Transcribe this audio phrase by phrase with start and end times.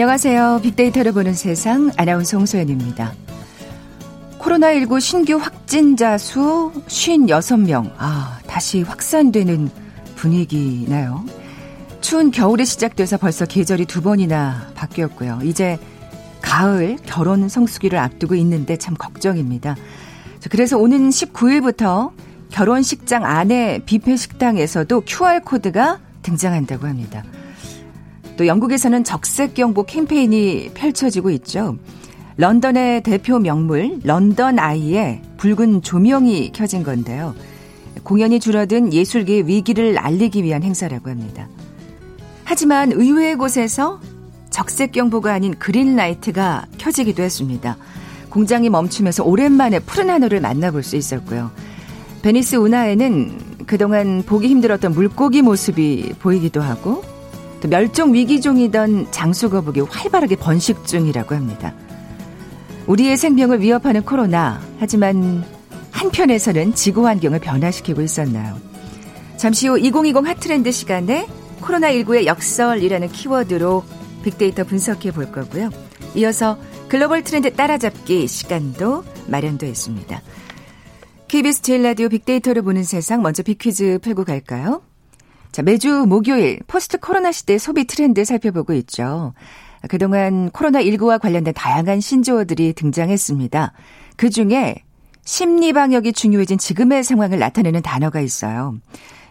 [0.00, 0.60] 안녕하세요.
[0.62, 3.14] 빅데이터를 보는 세상 아나운서 홍소연입니다.
[4.38, 7.90] 코로나19 신규 확진자 수 56명.
[7.98, 9.68] 아, 다시 확산되는
[10.14, 11.24] 분위기나요?
[12.00, 15.40] 추운 겨울이 시작돼서 벌써 계절이 두 번이나 바뀌었고요.
[15.42, 15.80] 이제
[16.42, 19.74] 가을 결혼 성수기를 앞두고 있는데 참 걱정입니다.
[20.48, 22.12] 그래서 오는 19일부터
[22.50, 27.24] 결혼식장 안에 뷔페 식당에서도 QR코드가 등장한다고 합니다.
[28.38, 31.76] 또 영국에서는 적색 경보 캠페인이 펼쳐지고 있죠.
[32.36, 37.34] 런던의 대표 명물 런던 아이에 붉은 조명이 켜진 건데요.
[38.04, 41.48] 공연이 줄어든 예술계 위기를 알리기 위한 행사라고 합니다.
[42.44, 44.00] 하지만 의외의 곳에서
[44.50, 47.76] 적색 경보가 아닌 green light가 켜지기도 했습니다.
[48.30, 51.50] 공장이 멈추면서 오랜만에 푸른 하늘을 만나볼 수 있었고요.
[52.22, 57.02] 베니스 운하에는 그동안 보기 힘들었던 물고기 모습이 보이기도 하고
[57.60, 61.74] 또 멸종 위기종이던 장수거북이 활발하게 번식 중이라고 합니다.
[62.86, 64.60] 우리의 생명을 위협하는 코로나.
[64.78, 65.44] 하지만
[65.90, 68.56] 한편에서는 지구 환경을 변화시키고 있었나요?
[69.36, 71.26] 잠시 후 2020 핫트렌드 시간에
[71.60, 73.84] 코로나19의 역설이라는 키워드로
[74.22, 75.70] 빅데이터 분석해 볼 거고요.
[76.14, 80.22] 이어서 글로벌 트렌드 따라잡기 시간도 마련되어 있습니다.
[81.28, 84.82] KBS 제일 라디오 빅데이터를 보는 세상 먼저 빅퀴즈 풀고 갈까요?
[85.58, 89.34] 자, 매주 목요일 포스트 코로나 시대 소비 트렌드 살펴보고 있죠.
[89.88, 93.72] 그동안 코로나19와 관련된 다양한 신조어들이 등장했습니다.
[94.16, 94.76] 그 중에
[95.24, 98.76] 심리 방역이 중요해진 지금의 상황을 나타내는 단어가 있어요.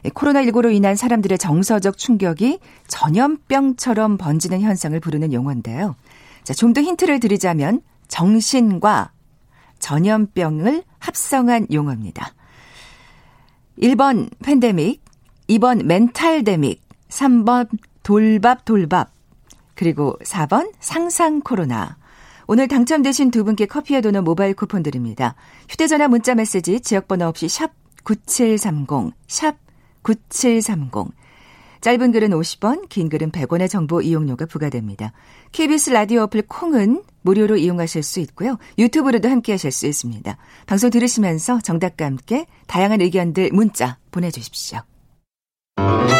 [0.03, 5.95] 코로나19로 인한 사람들의 정서적 충격이 전염병처럼 번지는 현상을 부르는 용어인데요.
[6.43, 9.11] 자, 좀 더 힌트를 드리자면 정신과
[9.79, 12.33] 전염병을 합성한 용어입니다.
[13.81, 15.06] 1번 팬데믹,
[15.49, 17.69] 2번 멘탈 데믹, 3번
[18.03, 19.11] 돌밥 돌밥,
[19.75, 21.97] 그리고 4번 상상 코로나.
[22.47, 25.35] 오늘 당첨되신 두 분께 커피와 도넛 모바일 쿠폰 드립니다.
[25.69, 27.71] 휴대전화 문자 메시지 지역번호 없이 샵
[28.03, 29.57] 9730, 샵
[30.01, 31.13] 9730.
[31.81, 35.11] 짧은 글은 50원, 긴 글은 100원의 정보 이용료가 부과됩니다.
[35.51, 38.57] KBS 라디오 어플 콩은 무료로 이용하실 수 있고요.
[38.79, 40.37] 유튜브로도 함께 하실 수 있습니다.
[40.65, 44.81] 방송 들으시면서 정답과 함께 다양한 의견들 문자 보내주십시오.
[45.77, 46.16] Thank you.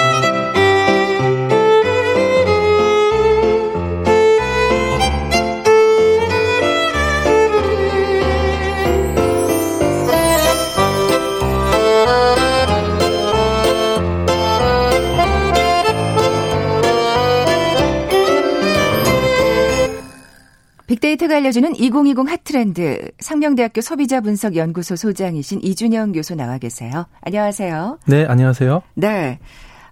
[20.88, 27.08] 빅데이터가 알려주는 2020 핫트렌드 상명대학교 소비자분석연구소 소장이신 이준영 교수 나와 계세요.
[27.22, 28.00] 안녕하세요.
[28.08, 28.82] 네, 안녕하세요.
[28.96, 29.40] 네.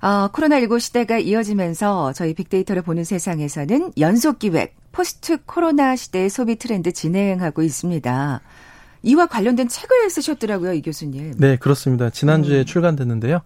[0.01, 6.94] 어, 코로나19 시대가 이어지면서 저희 빅데이터를 보는 세상에서는 연속 기획 포스트 코로나 시대의 소비 트렌드
[6.94, 8.41] 진행하고 있습니다.
[9.03, 11.33] 이와 관련된 책을 쓰셨더라고요, 이 교수님.
[11.38, 12.09] 네, 그렇습니다.
[12.09, 12.66] 지난주에 음.
[12.66, 13.41] 출간됐는데요.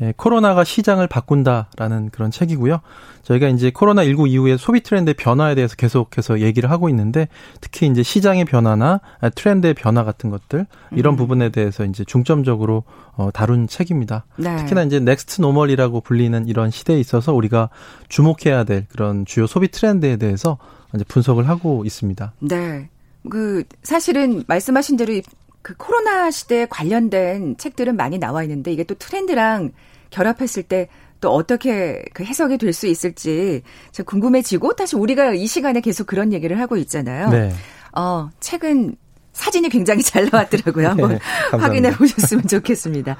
[0.00, 2.80] 예, 코로나가 시장을 바꾼다라는 그런 책이고요.
[3.22, 7.28] 저희가 이제 코로나19 이후에 소비 트렌드의 변화에 대해서 계속해서 얘기를 하고 있는데
[7.60, 9.00] 특히 이제 시장의 변화나
[9.34, 11.16] 트렌드의 변화 같은 것들 이런 음.
[11.16, 12.84] 부분에 대해서 이제 중점적으로
[13.16, 14.26] 어, 다룬 책입니다.
[14.36, 14.56] 네.
[14.56, 17.70] 특히나 이제 next normal이라고 불리는 이런 시대에 있어서 우리가
[18.08, 20.58] 주목해야 될 그런 주요 소비 트렌드에 대해서
[20.94, 22.32] 이제 분석을 하고 있습니다.
[22.40, 22.88] 네.
[23.30, 25.14] 그 사실은 말씀하신 대로
[25.64, 29.72] 그 코로나 시대에 관련된 책들은 많이 나와 있는데 이게 또 트렌드랑
[30.10, 30.88] 결합했을 때
[31.24, 36.34] 또 어떻게 그 해석이 될 수 있을지 참 궁금해지고 다시 우리가 이 시간에 계속 그런
[36.34, 37.30] 얘기를 하고 있잖아요.
[37.30, 37.50] 네.
[37.96, 38.96] 어, 책은
[39.32, 40.88] 사진이 굉장히 잘 나왔더라고요.
[40.90, 41.10] 한번
[41.52, 43.16] 네, 확인해 보셨으면 좋겠습니다.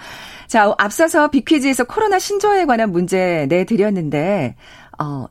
[0.49, 4.57] 자, 앞서서 비퀴즈에서 코로나 신조어에 관한 문제 내드렸는데,
[4.99, 5.27] 어,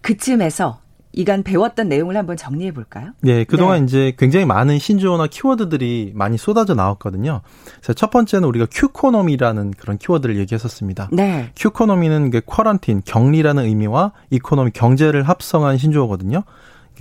[0.00, 0.80] 그쯤에서
[1.16, 3.10] 이간 배웠던 내용을 한번 정리해 볼까요?
[3.22, 3.84] 네, 그동안 네.
[3.84, 7.40] 이제 굉장히 많은 신조어나 키워드들이 많이 쏟아져 나왔거든요.
[7.76, 11.08] 그래서 첫 번째는 우리가 Qconomy라는 그런 키워드를 얘기했었습니다.
[11.12, 11.50] 네.
[11.56, 16.42] Qconomy는 그 quarantine, 격리라는 의미와 economy, 경제를 합성한 신조어거든요.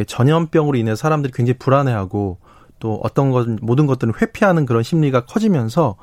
[0.08, 2.38] 전염병으로 인해 사람들이 굉장히 불안해하고
[2.80, 5.98] 또 어떤 것 모든 것들을 회피하는 그런 심리가 커지면서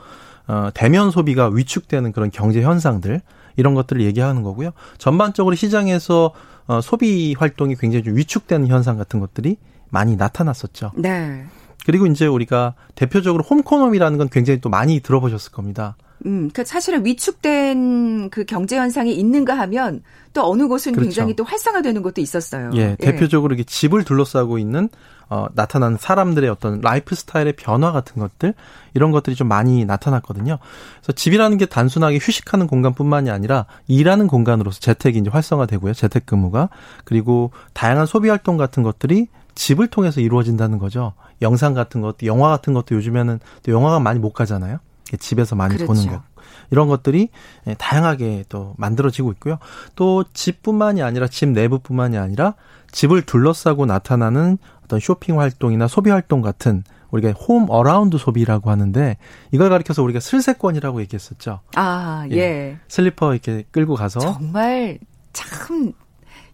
[0.49, 3.20] 어 대면 소비가 위축되는 그런 경제 현상들
[3.56, 4.70] 이런 것들을 얘기하는 거고요.
[4.99, 6.32] 전반적으로 시장에서
[6.67, 9.56] 어, 소비 활동이 굉장히 좀 위축되는 현상 같은 것들이
[9.91, 10.93] 많이 나타났었죠.
[10.97, 11.44] 네.
[11.85, 15.97] 그리고 이제 우리가 대표적으로 홈코노미라는 건 굉장히 또 많이 들어보셨을 겁니다.
[16.27, 20.03] 음, 그러니까 사실은 위축된 그 경제 현상이 있는가 하면
[20.33, 21.07] 또 어느 곳은 그렇죠.
[21.07, 22.71] 굉장히 또 활성화되는 것도 있었어요.
[22.75, 22.97] 예, 예.
[22.97, 24.89] 대표적으로 이렇게 집을 둘러싸고 있는
[25.29, 28.53] 어, 나타난 사람들의 어떤 라이프 스타일의 변화 같은 것들
[28.93, 30.59] 이런 것들이 좀 많이 나타났거든요.
[31.01, 35.95] 그래서 집이라는 게 단순하게 휴식하는 공간뿐만이 아니라 일하는 공간으로서 재택이 이제 활성화되고요.
[35.95, 36.69] 재택근무가
[37.05, 41.15] 그리고 다양한 소비 활동 같은 것들이 집을 통해서 이루어진다는 거죠.
[41.41, 44.81] 영상 같은 것도 영화 같은 것도 요즘에는 또 영화관 많이 못 가잖아요.
[45.17, 45.87] 집에서 많이 그렇죠.
[45.93, 46.23] 보는 것.
[46.70, 47.29] 이런 것들이
[47.67, 49.59] 예, 다양하게 또 만들어지고 있고요.
[49.94, 52.55] 또 집뿐만이 아니라 집 내부뿐만이 아니라
[52.93, 59.17] 집을 둘러싸고 나타나는 어떤 쇼핑 활동이나 소비 활동 같은 우리가 home around 소비라고 하는데
[59.50, 61.61] 이걸 가리켜서 우리가 슬세권이라고 얘기했었죠.
[61.76, 62.37] 아, 예.
[62.37, 62.79] 예.
[62.88, 64.99] 슬리퍼 이렇게 끌고 가서 정말
[65.35, 65.93] 참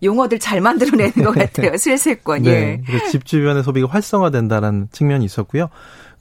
[0.03, 1.77] 용어들 잘 만들어내는 것 같아요.
[1.77, 2.43] 슬세권.
[2.43, 2.83] 네.
[2.89, 3.09] 예.
[3.09, 5.69] 집 주변의 소비가 활성화된다는 측면이 있었고요.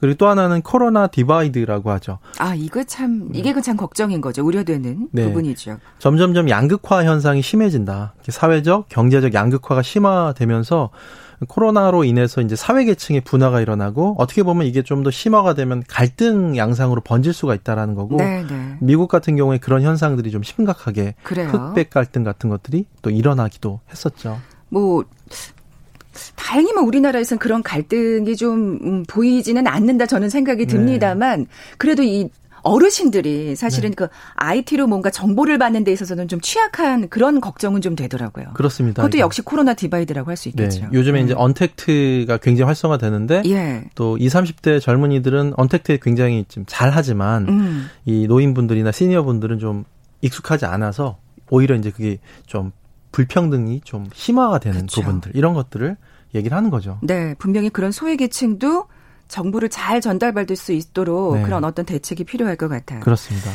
[0.00, 2.18] 그리고 또 하나는 코로나 divide라고 하죠.
[2.38, 4.44] 아, 이거 참, 이게 그 참 걱정인 거죠.
[4.44, 5.24] 우려되는 네.
[5.24, 5.78] 부분이죠.
[5.98, 8.14] 점점점 양극화 현상이 심해진다.
[8.28, 10.90] 사회적, 경제적 양극화가 심화되면서
[11.48, 16.56] 코로나로 인해서 이제 사회 계층의 분화가 일어나고 어떻게 보면 이게 좀 더 심화가 되면 갈등
[16.56, 18.46] 양상으로 번질 수가 있다라는 거고 네네.
[18.48, 18.76] 네.
[18.80, 21.48] 미국 같은 경우에 그런 현상들이 좀 심각하게 그래요.
[21.48, 24.38] 흑백 갈등 같은 것들이 또 일어나기도 했었죠.
[24.68, 25.04] 뭐
[26.36, 30.72] 다행히 뭐 우리나라에서는 그런 갈등이 좀 음, 보이지는 않는다 저는 생각이 네.
[30.72, 32.28] 듭니다만 그래도 이
[32.62, 33.94] 어르신들이 사실은 네.
[33.96, 38.46] 그 IT로 뭔가 정보를 받는 데 있어서는 좀 취약한 그런 걱정은 좀 되더라고요.
[38.54, 39.02] 그렇습니다.
[39.02, 40.82] 그것도 역시 코로나 divide라고 할 수 있겠죠.
[40.82, 40.88] 네.
[40.92, 41.24] 요즘에 음.
[41.24, 43.84] 이제 untact가 굉장히 활성화되는데 예.
[43.94, 47.86] 또 20, 30대 젊은이들은 untact에 굉장히 좀 잘하지만 음.
[48.04, 49.84] 이 노인분들이나 시니어분들은 좀
[50.20, 51.18] 익숙하지 않아서
[51.50, 52.70] 오히려 이제 그게 좀
[53.10, 55.00] 불평등이 좀 심화가 되는 그렇죠.
[55.00, 55.96] 부분들 이런 것들을
[56.34, 56.98] 얘기를 하는 거죠.
[57.02, 58.86] 네, 분명히 그런 소외계층도
[59.28, 61.42] 정보를 잘 전달받을 수 있도록 네.
[61.42, 63.00] 그런 어떤 대책이 필요할 것 같아요.
[63.00, 63.50] 그렇습니다.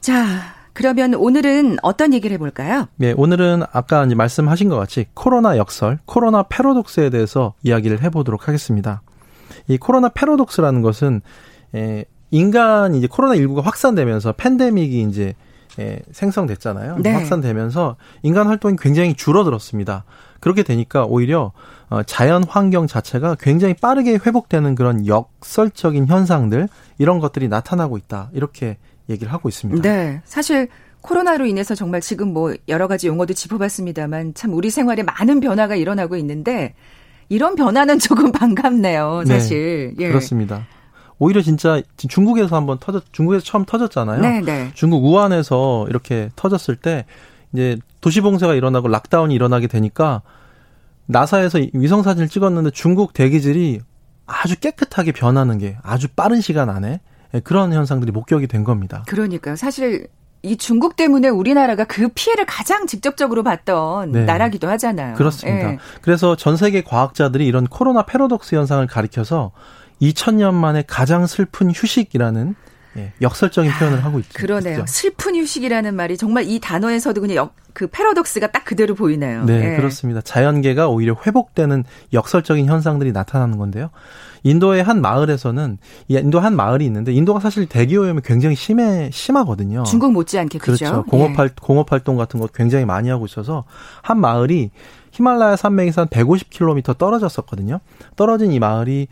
[0.00, 2.86] 자, 그러면 오늘은 어떤 얘기를 해볼까요?
[2.96, 9.02] 네, 오늘은 아까 이제 말씀하신 것 같이 코로나 역설, 코로나 패러독스에 대해서 이야기를 해보도록 하겠습니다.
[9.68, 11.20] 이 코로나 패러독스라는 것은
[11.74, 15.34] 에, 인간 이제 코로나 19가 확산되면서 팬데믹이 이제
[15.78, 16.98] 에, 생성됐잖아요.
[17.00, 17.12] 네.
[17.12, 20.04] 확산되면서 인간 활동이 굉장히 줄어들었습니다.
[20.40, 21.52] 그렇게 되니까 오히려
[21.88, 28.78] 어, 자연 환경 자체가 굉장히 빠르게 회복되는 그런 역설적인 현상들 이런 것들이 나타나고 있다 이렇게
[29.08, 29.82] 얘기를 하고 있습니다.
[29.82, 30.68] 네, 사실
[31.02, 36.16] 코로나로 인해서 정말 지금 뭐 여러 가지 용어도 짚어봤습니다만 참 우리 생활에 많은 변화가 일어나고
[36.16, 36.74] 있는데
[37.28, 39.94] 이런 변화는 조금 반갑네요, 네, 사실.
[39.96, 40.08] 네, 예.
[40.08, 40.66] 그렇습니다.
[41.18, 44.20] 오히려 진짜 중국에서 한번 터졌, 중국에서 처음 터졌잖아요.
[44.20, 44.70] 네, 네.
[44.74, 47.04] 중국 우한에서 이렇게 터졌을 때
[47.52, 50.22] 이제 도시 봉쇄가 일어나고 락다운이 일어나게 되니까
[51.06, 53.80] 나사에서 위성 사진을 찍었는데 중국 대기질이
[54.26, 57.00] 아주 깨끗하게 변하는 게 아주 빠른 시간 안에
[57.34, 59.04] 예, 그런 현상들이 목격이 된 겁니다.
[59.06, 60.08] 그러니까 사실
[60.42, 64.24] 이 중국 때문에 우리나라가 그 피해를 가장 직접적으로 봤던 네.
[64.24, 65.14] 나라기도 하잖아요.
[65.16, 65.72] 그렇습니다.
[65.72, 65.78] 예.
[66.00, 69.52] 그래서 전 세계 과학자들이 이런 코로나 패러독스 현상을 가리켜서
[70.00, 72.54] 2000년 만에 가장 슬픈 휴식이라는
[73.00, 74.30] 예, 역설적인 표현을 하고 있죠.
[74.34, 74.80] 그러네요.
[74.80, 74.86] 있죠.
[74.86, 79.44] 슬픈 휴식이라는 말이 정말 이 단어에서도 그냥 역, 그 패러독스가 딱 그대로 보이네요.
[79.44, 79.76] 네, 예.
[79.76, 80.20] 그렇습니다.
[80.20, 83.90] 자연계가 오히려 회복되는 역설적인 현상들이 나타나는 건데요.
[84.42, 89.84] 인도의 한 마을에서는 인도 한 마을이 있는데 인도가 사실 대기 오염이 굉장히 심해 심하거든요.
[89.84, 90.84] 중국 못지않게 그렇죠.
[90.84, 91.04] 그렇죠.
[91.04, 91.54] 공업 활 예.
[91.60, 93.64] 공업 활동 같은 것 굉장히 많이 하고 있어서
[94.02, 94.70] 한 마을이
[95.12, 97.80] 히말라야 산맥에서 한 150km 떨어졌었거든요.
[98.16, 99.08] 떨어진 이 마을이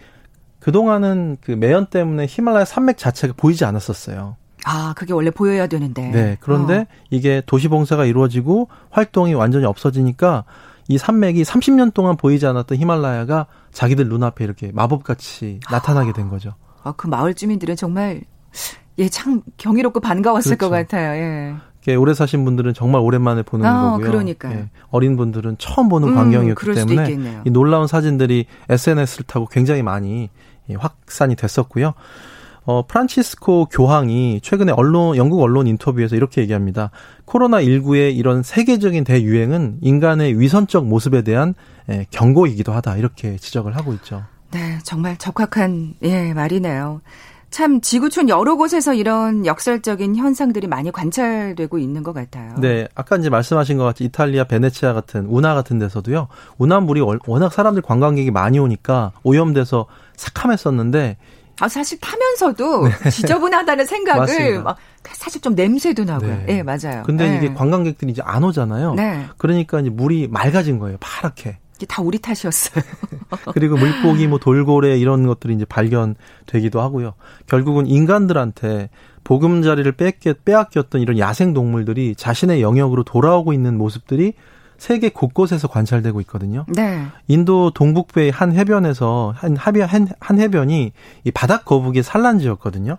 [0.61, 4.37] 그동안은 그 매연 때문에 히말라야 산맥 자체가 보이지 않았었어요.
[4.65, 6.11] 아, 그게 원래 보여야 되는데.
[6.11, 6.37] 네.
[6.41, 6.87] 그런데 어.
[7.11, 10.45] 이게 도시 봉쇄가 이루어지고 활동이 완전히 없어지니까
[10.89, 16.55] 이 산맥이 30년 동안 보이지 않았던 히말라야가 자기들 눈앞에 이렇게 마법같이 나타나게 된 거죠.
[16.83, 18.23] 아, 그 마을 주민들은 정말
[18.99, 20.71] 예, 참 경이롭고 반가웠을 그렇죠.
[20.71, 21.13] 것 같아요.
[21.87, 21.95] 예.
[21.95, 24.11] 오래 사신 분들은 정말 오랜만에 보는 아, 거고요.
[24.11, 29.83] 그러니까 예, 어린 분들은 처음 보는 음, 광경이었기 때문에 이 놀라운 사진들이 SNS를 타고 굉장히
[29.83, 30.29] 많이
[30.75, 31.95] 확산이 됐었고요.
[32.65, 36.91] 어, 프란치스코 교황이 최근에 언론, 영국 언론 인터뷰에서 이렇게 얘기합니다.
[37.25, 41.55] 코로나19의 이런 세계적인 대유행은 인간의 위선적 모습에 대한
[41.89, 42.99] 예, 경고이기도 하다.
[42.99, 44.23] 이렇게 지적을 하고 있죠.
[44.51, 47.01] 네, 정말 적확한, 예, 말이네요.
[47.51, 52.55] 참 지구촌 여러 곳에서 이런 역설적인 현상들이 많이 관찰되고 있는 것 같아요.
[52.59, 56.29] 네, 아까 이제 말씀하신 것 같이 이탈리아 베네치아 같은 운하 같은 데서도요.
[56.59, 59.87] 운하 물이 워낙 사람들 관광객이 많이 오니까 오염돼서
[60.19, 61.17] 삭함했었는데
[61.61, 63.11] 아 사실 타면서도 네.
[63.11, 64.77] 지저분하다는 생각을 막
[65.13, 66.37] 사실 좀 냄새도 나고요.
[66.39, 67.03] 네, 네 맞아요.
[67.05, 67.37] 근데 네.
[67.37, 68.95] 이게 관광객들이 이제 안 오잖아요.
[68.95, 69.27] 네.
[69.39, 70.99] 그러니까 이제 물이 맑아진 거예요.
[71.01, 71.59] 파랗게.
[71.87, 72.83] 다 우리 탓이었어요.
[73.55, 77.15] 그리고 물고기, 뭐 돌고래 이런 것들이 이제 발견되기도 하고요.
[77.47, 78.91] 결국은 인간들한테
[79.23, 84.35] 보금자리를 뺏겨, 빼앗겼던 이런 야생 동물들이 자신의 영역으로 돌아오고 있는 모습들이
[84.79, 86.65] 세계 곳곳에서 관찰되고 있거든요.
[86.69, 87.05] 네.
[87.27, 90.93] 인도 동북부의 한 해변에서 한 합의 한, 한 해변이
[91.25, 92.97] 이 바닥 거북이의 산란지였거든요.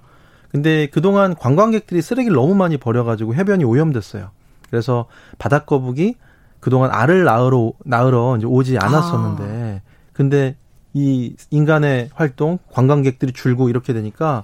[0.51, 4.29] 근데 그동안 관광객들이 쓰레기를 너무 많이 버려가지고 해변이 오염됐어요.
[4.69, 5.05] 그래서
[5.38, 6.15] 바닥 거북이
[6.59, 9.89] 그동안 알을 낳으러 낳으러 이제 오지 않았었는데 아.
[10.12, 10.55] 근데
[10.93, 14.43] 이 인간의 활동 관광객들이 줄고 이렇게 되니까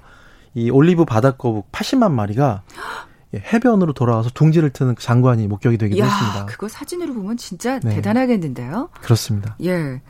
[0.54, 6.46] 이 올리브 바닷거북 80만 마리가 예, 해변으로 돌아와서 둥지를 트는 장관이 목격이 되기도 야, 했습니다.
[6.46, 7.96] 그거 사진으로 보면 진짜 네.
[7.96, 8.90] 대단하겠는데요.
[9.02, 9.56] 그렇습니다.
[9.64, 10.02] 예.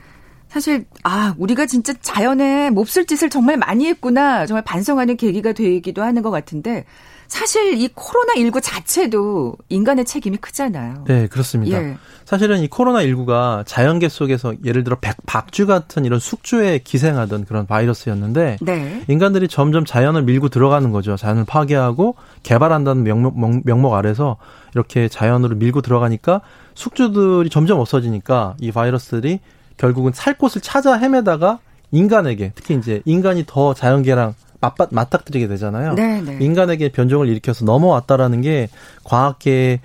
[0.48, 6.22] 사실 아 우리가 진짜 자연에 몹쓸 짓을 정말 많이 했구나 정말 반성하는 계기가 되기도 하는
[6.22, 6.84] 것 같은데
[7.28, 11.04] 사실 이 코로나19 자체도 인간의 책임이 크잖아요.
[11.06, 11.82] 네, 그렇습니다.
[11.82, 11.96] 예.
[12.24, 18.58] 사실은 이 코로나19가 자연계 속에서 예를 들어 백, 박쥐 같은 이런 숙주에 기생하던 그런 바이러스였는데
[18.60, 19.04] 네.
[19.08, 21.16] 인간들이 점점 자연을 밀고 들어가는 거죠.
[21.16, 24.36] 자연을 파괴하고 개발한다는 명목, 명목 아래서
[24.74, 26.40] 이렇게 자연으로 밀고 들어가니까
[26.74, 29.40] 숙주들이 점점 없어지니까 이 바이러스들이
[29.76, 31.58] 결국은 살 곳을 찾아 헤매다가
[31.92, 34.34] 인간에게 특히 이제 인간이 더 자연계랑
[34.66, 35.94] 맞받, 맞닥뜨리게 되잖아요.
[35.94, 36.38] 네네.
[36.38, 36.44] 네.
[36.44, 38.68] 인간에게 변종을 일으켜서 넘어왔다라는 게
[39.04, 39.80] 과학계의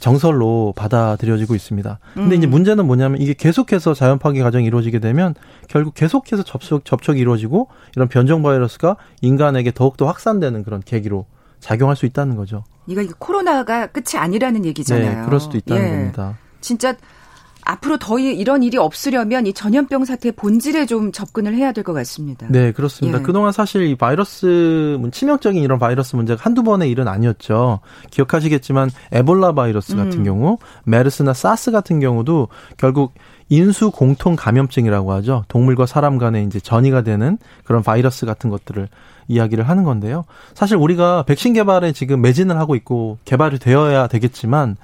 [0.00, 1.98] 정설로 받아들여지고 있습니다.
[2.14, 2.38] 근데 음.
[2.38, 5.34] 이제 문제는 뭐냐면 이게 계속해서 자연 파괴 과정이 이루어지게 되면
[5.68, 11.26] 결국 계속해서 접촉 접촉이 이루어지고 이런 변종 바이러스가 인간에게 더욱더 확산되는 그런 계기로
[11.60, 12.64] 작용할 수 있다는 거죠.
[12.86, 15.20] 이거 코로나가 끝이 아니라는 얘기잖아요.
[15.20, 15.88] 네, 그럴 수도 있다는 예.
[15.88, 16.38] 겁니다.
[16.60, 16.94] 진짜
[17.64, 22.46] 앞으로 더 이런 일이 없으려면 이 전염병 사태의 본질에 좀 접근을 해야 될 것 같습니다.
[22.50, 23.18] 네, 그렇습니다.
[23.18, 23.22] 예.
[23.22, 27.80] 그동안 사실 이 바이러스, 치명적인 이런 바이러스 문제가 한두 번의 일은 아니었죠.
[28.10, 30.24] 기억하시겠지만 에볼라 바이러스 같은 음.
[30.24, 33.12] 경우, 메르스나 사스 같은 경우도 결국
[33.50, 35.44] 인수 공통 감염증이라고 하죠.
[35.48, 38.88] 동물과 사람 간에 이제 전이가 되는 그런 바이러스 같은 것들을
[39.28, 40.24] 이야기를 하는 건데요.
[40.54, 44.76] 사실 우리가 백신 개발에 지금 매진을 하고 있고 개발이 되어야 되겠지만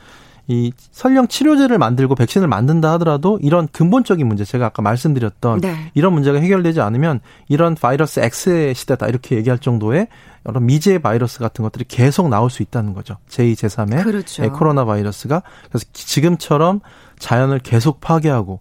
[0.51, 5.93] 이 설령 치료제를 만들고 백신을 만든다 하더라도 이런 근본적인 문제 제가 아까 말씀드렸던 네.
[5.95, 10.09] 이런 문제가 해결되지 않으면 이런 바이러스 X의 시대다 이렇게 얘기할 정도의
[10.47, 13.19] 여러 미제 바이러스 같은 것들이 계속 나올 수 있다는 거죠.
[13.29, 14.53] 제2, 제3의 그렇죠.
[14.53, 16.81] 코로나 바이러스가 그래서 지금처럼
[17.21, 18.59] 자연을 계속 파괴하고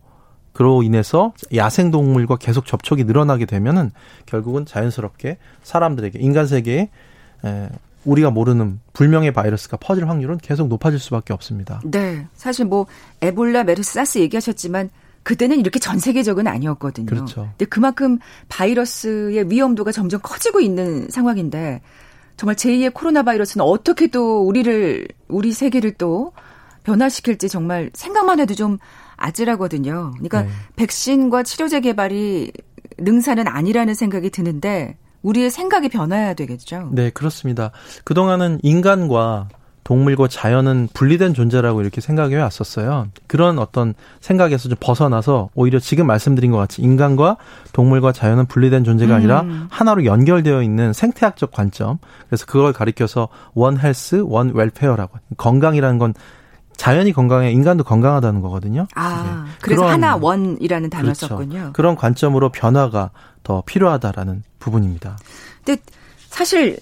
[0.54, 3.90] 그로 인해서 야생 동물과 계속 접촉이 늘어나게 되면은
[4.28, 6.90] 결국은 자연스럽게 사람들에게 인간 세계에
[8.06, 11.82] 우리가 모르는 불명의 바이러스가 퍼질 확률은 계속 높아질 수밖에 없습니다.
[11.84, 12.28] 네.
[12.34, 12.88] 사실 뭐
[13.22, 14.90] 에볼라, 메르스, 사스 얘기하셨지만
[15.24, 17.06] 그때는 이렇게 전 세계적은 아니었거든요.
[17.06, 17.50] 그렇죠.
[17.58, 21.82] 근데 그만큼 바이러스의 위험도가 점점 커지고 있는 상황인데
[22.38, 26.32] 정말 제2의 코로나 바이러스는 어떻게 또 우리를 우리 세계를 또
[26.84, 28.78] 변화시킬지 정말 생각만 해도 좀
[29.18, 30.12] 아찔하거든요.
[30.14, 30.50] 그러니까 네.
[30.78, 32.54] 백신과 치료제 개발이
[32.98, 36.90] 능사는 아니라는 생각이 드는데 우리의 생각이 변화해야 되겠죠.
[36.94, 37.72] 네, 그렇습니다.
[38.04, 39.48] 그동안은 인간과
[39.90, 43.08] 동물과 자연은 분리된 존재라고 이렇게 생각해 왔었어요.
[43.26, 47.38] 그런 어떤 생각에서 좀 벗어나서 오히려 지금 말씀드린 것 같이 인간과
[47.74, 49.68] 동물과 자연은 분리된 존재가 아니라 음.
[49.72, 51.98] 하나로 연결되어 있는 생태학적 관점.
[52.28, 55.18] 그래서 그걸 가리켜서 원 헬스, 원 웰페어라고.
[55.38, 56.14] 건강이라는 건
[56.80, 58.88] 자연이 건강해 인간도 건강하다는 거거든요.
[58.96, 59.52] 아, 네.
[59.62, 61.28] 그래서 그런, 하나 원이라는 단어 그렇죠.
[61.28, 61.72] 썼군요.
[61.74, 63.12] 그런 관점으로 변화가
[63.44, 65.18] 더 필요하다라는 부분입니다.
[65.66, 65.82] 근데
[66.30, 66.80] 사실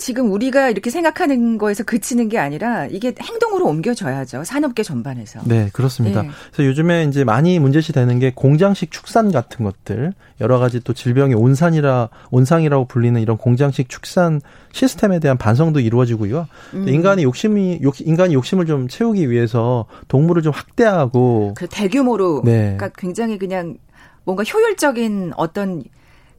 [0.00, 4.44] 지금 우리가 이렇게 생각하는 거에서 그치는 게 아니라 이게 행동으로 옮겨져야죠.
[4.44, 5.40] 산업계 전반에서.
[5.44, 6.22] 네, 그렇습니다.
[6.22, 6.30] 네.
[6.52, 11.36] 그래서 요즘에 이제 많이 문제시 되는 게 공장식 축산 같은 것들, 여러 가지 또 질병의
[11.36, 14.40] 온산이라 온상이라고 불리는 이런 공장식 축산
[14.72, 16.48] 시스템에 대한 반성도 이루어지고요.
[16.74, 16.88] 음.
[16.88, 22.74] 인간이 욕심이 욕, 인간이 욕심을 좀 채우기 위해서 동물을 좀 확대하고 그 대규모로 네.
[22.76, 23.76] 그러니까 굉장히 그냥
[24.24, 25.84] 뭔가 효율적인 어떤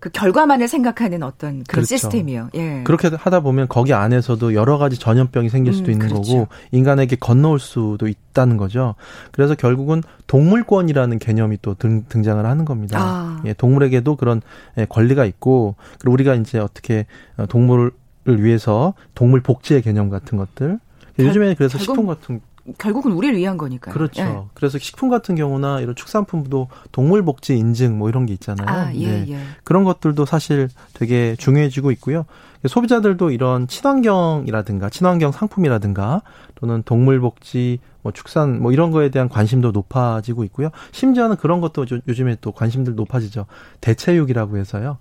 [0.01, 1.85] 그 결과만을 생각하는 어떤 그런 그렇죠.
[1.85, 2.49] 시스템이요.
[2.55, 2.81] 예.
[2.83, 6.31] 그렇게 하다 보면 거기 안에서도 여러 가지 전염병이 생길 수도 음, 있는 그렇죠.
[6.31, 8.95] 거고 인간에게 건너올 수도 있다는 거죠.
[9.31, 12.99] 그래서 결국은 동물권이라는 개념이 또 등, 등장을 하는 겁니다.
[12.99, 13.43] 아.
[13.45, 14.41] 예, 동물에게도 그런
[14.79, 17.05] 예, 권리가 있고 그리고 우리가 이제 어떻게
[17.37, 17.91] 어, 동물을
[18.25, 20.79] 위해서 동물 복지의 개념 같은 것들
[21.19, 22.41] 요즘에 그래서 식품 같은
[22.77, 23.93] 결국은 우리를 위한 거니까요.
[23.93, 24.21] 그렇죠.
[24.21, 24.41] 예.
[24.53, 28.67] 그래서 식품 같은 경우나 이런 축산품도 동물 복지 인증 뭐 이런 게 있잖아요.
[28.67, 29.25] 아, 예, 네.
[29.29, 29.39] 예.
[29.63, 32.25] 그런 것들도 사실 되게 중요해지고 있고요.
[32.67, 36.21] 소비자들도 이런 친환경이라든가 친환경 상품이라든가
[36.55, 40.69] 또는 동물 복지 뭐 축산 뭐 이런 거에 대한 관심도 높아지고 있고요.
[40.91, 43.45] 심지어는 그런 것도 요즘에 또 관심들 높아지죠.
[43.81, 44.97] 대체육이라고 해서요.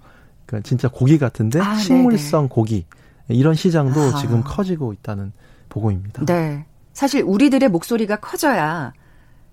[0.46, 2.48] 그러니까 진짜 고기 같은데 아, 식물성 네네.
[2.48, 2.86] 고기
[3.28, 4.14] 이런 시장도 아.
[4.16, 5.32] 지금 커지고 있다는
[5.68, 6.24] 보고입니다.
[6.24, 6.66] 네.
[7.00, 8.92] 사실 우리들의 목소리가 커져야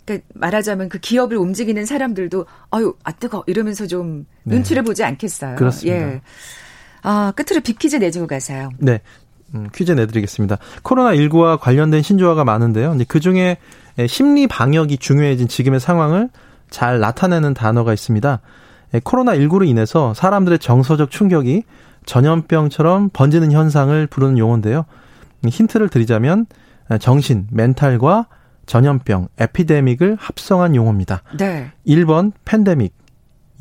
[0.03, 4.55] 그러니까 말하자면 그 기업을 움직이는 사람들도 아유 아 뜨거 이러면서 좀 네.
[4.55, 5.55] 눈치를 보지 않겠어요.
[5.55, 5.97] 그렇습니다.
[5.97, 6.21] 예.
[7.03, 8.69] 아 끝으로 빅퀴즈 내주고 가세요.
[8.79, 8.99] 네.
[9.55, 10.57] 음, 퀴즈 내드리겠습니다.
[10.83, 12.97] 코로나 19와 관련된 신조어가 많은데요.
[13.07, 13.55] 그 중에
[14.09, 16.29] 심리 방역이 중요해진 지금의 상황을
[16.69, 18.41] 잘 나타내는 단어가 있습니다.
[19.05, 21.63] 코로나 19로 인해서 사람들의 정서적 충격이
[22.05, 24.83] 전염병처럼 번지는 현상을 부르는 용어인데요.
[25.45, 26.45] 힌트를 드리자면
[26.99, 28.27] 정신, 멘탈과
[28.65, 31.23] 전염병, 에피데믹을 합성한 용어입니다.
[31.37, 31.71] 네.
[31.87, 32.93] 1번 팬데믹,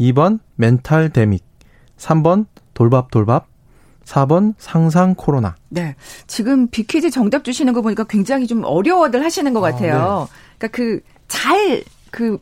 [0.00, 1.44] 2번 mentaldemic,
[1.97, 3.47] 3번 돌밥돌밥,
[4.04, 5.56] 4번 상상 코로나.
[5.68, 5.97] 네.
[6.26, 9.97] 지금 비퀴즈 정답 주시는 거 보니까 굉장히 좀 어려워들 하시는 것 같아요.
[9.97, 10.56] 아, 네.
[10.59, 11.83] 그러니까 그 잘,
[12.16, 12.38] 그,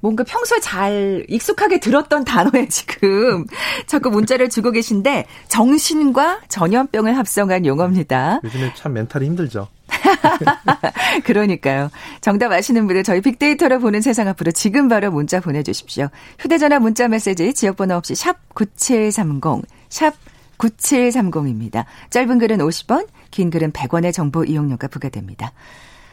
[0.00, 3.44] 뭔가 평소에 잘 익숙하게 들었던 단어에 지금
[3.86, 8.40] 자꾸 문자를 주고 계신데 정신과 전염병을 합성한 용어입니다.
[8.42, 9.68] 요즘에 참 mental이 힘들죠.
[11.24, 11.90] 그러니까요.
[12.22, 16.08] 정답 아시는 분들 저희 빅데이터를 보는 세상 앞으로 지금 바로 문자 보내주십시오.
[16.38, 20.14] 휴대전화 문자 메시지 지역번호 없이 샵 9730, 샵
[20.56, 21.84] 9730입니다.
[22.08, 25.52] 짧은 글은 50원, 긴 글은 100원의 정보 이용료가 부과됩니다.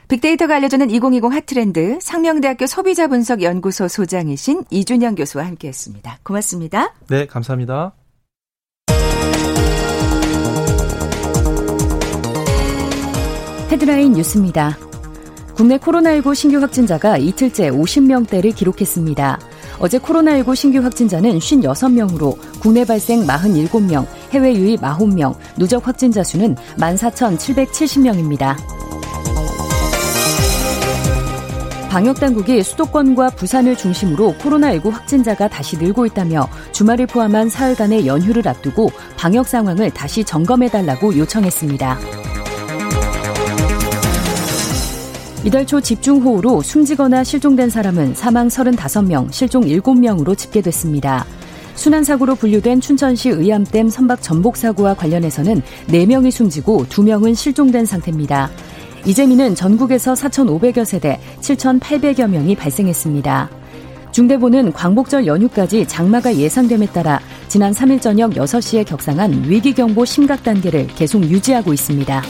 [0.08, 6.20] 빅데이터가 알려주는 2020 핫트렌드 상명대학교 소비자분석연구소 소장이신 이준영 교수와 함께했습니다.
[6.24, 6.94] 고맙습니다.
[7.10, 7.94] 네, 감사합니다.
[13.70, 14.78] 헤드라인 뉴스입니다.
[15.56, 19.40] 국내 코로나19 신규 확진자가 이틀째 50명대를 기록했습니다.
[19.80, 28.77] 어제 코로나19 신규 확진자는 56명으로 국내 발생 47명, 해외 유입 9명, 누적 확진자 수는 14,770명입니다.
[31.98, 39.48] 방역당국이 수도권과 부산을 중심으로 코로나19 확진자가 다시 늘고 있다며 주말을 포함한 사흘간의 연휴를 앞두고 방역
[39.48, 41.98] 상황을 다시 점검해달라고 요청했습니다.
[45.44, 51.25] 이달 초 집중호우로 숨지거나 실종된 사람은 사망 35명, 실종 7명으로 집계됐습니다.
[51.74, 58.51] 순환사고로 분류된 춘천시 의암댐 선박 전복사고와 관련해서는 4명이 숨지고 2명은 실종된 상태입니다.
[59.08, 63.50] 이재민은 전국에서 4,500여 세대 7,800여 명이 발생했습니다.
[64.12, 71.24] 중대본은 광복절 연휴까지 장마가 예상됨에 따라 지난 3일 저녁 6시에 격상한 위기경보 심각 단계를 계속
[71.24, 72.22] 유지하고 있습니다.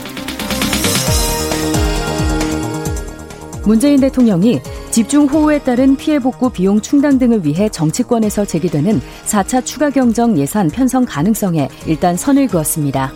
[3.64, 4.60] 문재인 대통령이
[4.92, 11.04] 집중호우에 따른 피해 복구 비용 충당 등을 위해 정치권에서 제기되는 4차 추가 경정 예산 편성
[11.06, 13.12] 가능성에 일단 선을 그었습니다.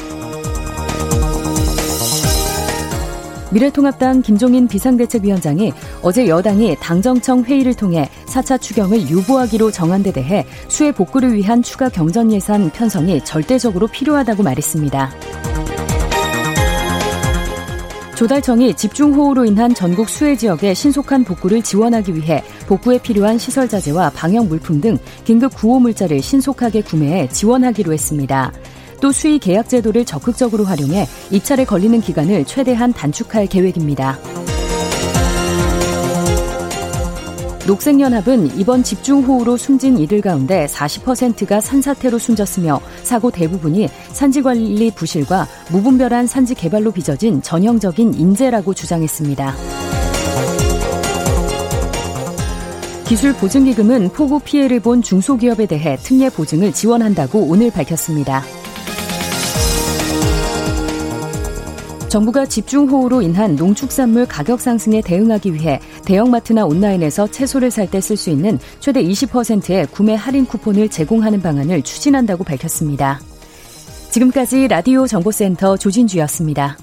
[3.52, 10.92] 미래통합당 김종인 비상대책위원장이 어제 여당이 당정청 회의를 통해 4차 추경을 유보하기로 정한 데 대해 수해
[10.92, 15.10] 복구를 위한 추가 경전 예산 편성이 절대적으로 필요하다고 말했습니다.
[18.14, 24.46] 조달청이 집중호우로 인한 전국 수해 지역의 신속한 복구를 지원하기 위해 복구에 필요한 시설 자재와 방역
[24.46, 28.52] 물품 등 긴급 구호 물자를 신속하게 구매해 지원하기로 했습니다.
[29.02, 34.16] 또 수의 계약 제도를 적극적으로 활용해 입찰에 걸리는 기간을 최대한 단축할 계획입니다.
[37.66, 46.54] 녹색연합은 이번 집중호우로 숨진 이들 가운데 40%가 산사태로 숨졌으며 사고 대부분이 산지관리 부실과 무분별한 산지
[46.54, 49.54] 개발로 빚어진 전형적인 인재라고 주장했습니다.
[53.06, 58.42] 기술 보증기금은 폭우 피해를 본 중소기업에 대해 특례 보증을 지원한다고 오늘 밝혔습니다.
[62.12, 68.28] 정부가 집중호우로 인한 농축산물 가격 상승에 대응하기 위해 대형마트나 온라인에서 채소를 살 때 쓸 수
[68.28, 73.18] 있는 최대 20%의 구매 할인 쿠폰을 제공하는 방안을 추진한다고 밝혔습니다.
[74.10, 76.76] 지금까지 라디오 정보센터 조진주였습니다.